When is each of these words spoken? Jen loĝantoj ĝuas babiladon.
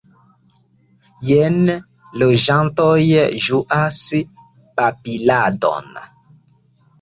Jen 1.31 1.59
loĝantoj 2.21 2.95
ĝuas 3.49 4.01
babiladon. 4.81 5.95